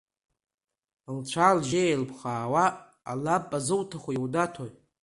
[1.15, 2.65] Лцәа-лжьы еилԥхаауа,
[3.11, 4.71] алампа зуҭахи иунаҭои?